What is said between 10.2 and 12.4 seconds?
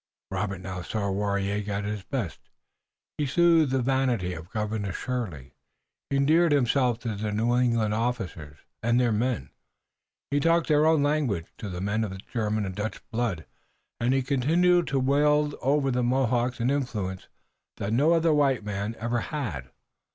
He talked their own languages to the men of